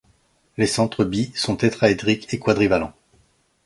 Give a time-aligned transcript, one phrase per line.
[0.57, 2.93] Les centres Be sont tétraédriques et quadrivalents.